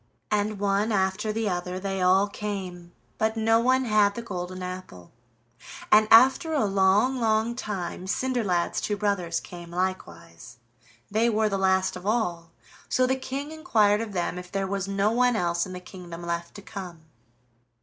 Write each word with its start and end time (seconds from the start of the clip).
And 0.31 0.57
one 0.59 0.91
after 0.91 1.31
the 1.31 1.47
other 1.47 1.79
they 1.79 2.01
all 2.01 2.27
came, 2.27 2.91
but 3.19 3.37
no 3.37 3.59
one 3.59 3.85
had 3.85 4.15
the 4.15 4.23
golden 4.23 4.63
apple, 4.63 5.11
and 5.91 6.07
after 6.09 6.53
a 6.53 6.65
long, 6.65 7.19
long 7.19 7.53
time 7.53 8.07
Cinderlad's 8.07 8.81
two 8.81 8.97
brothers 8.97 9.39
came 9.39 9.69
likewise. 9.69 10.57
They 11.11 11.29
were 11.29 11.49
the 11.49 11.59
last 11.59 11.95
of 11.95 12.07
all, 12.07 12.49
so 12.89 13.05
the 13.05 13.15
King 13.15 13.51
inquired 13.51 14.01
of 14.01 14.13
them 14.13 14.39
if 14.39 14.51
there 14.51 14.65
was 14.65 14.87
no 14.87 15.11
one 15.11 15.35
else 15.35 15.67
in 15.67 15.73
the 15.73 15.79
kingdom 15.79 16.23
left 16.23 16.55
to 16.55 16.63
come. 16.63 17.01